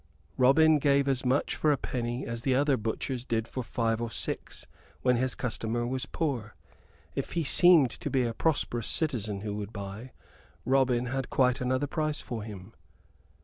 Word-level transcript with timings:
Robin 0.35 0.79
gave 0.79 1.07
as 1.07 1.23
much 1.23 1.55
for 1.55 1.71
a 1.71 1.77
penny 1.77 2.25
as 2.25 2.41
the 2.41 2.55
other 2.55 2.75
butchers 2.75 3.23
did 3.23 3.47
for 3.47 3.61
five 3.61 4.01
or 4.01 4.09
six 4.09 4.65
when 5.03 5.15
his 5.15 5.35
customer 5.35 5.85
was 5.85 6.07
poor. 6.07 6.55
If 7.13 7.33
he 7.33 7.43
seemed 7.43 7.91
to 7.91 8.09
be 8.09 8.23
a 8.23 8.33
prosperous 8.33 8.87
citizen 8.89 9.41
who 9.41 9.53
would 9.57 9.71
buy, 9.71 10.13
Robin 10.65 11.05
had 11.05 11.29
quite 11.29 11.61
another 11.61 11.85
price 11.85 12.19
for 12.19 12.41
him. 12.41 12.73